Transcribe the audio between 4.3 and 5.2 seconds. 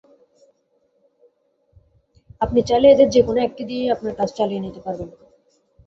চালিয়ে নিতে পারবেন।